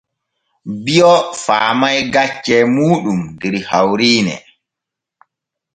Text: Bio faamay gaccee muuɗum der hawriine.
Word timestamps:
Bio 0.83 1.11
faamay 1.43 1.97
gaccee 2.13 2.61
muuɗum 2.75 3.21
der 3.39 3.55
hawriine. 3.69 4.35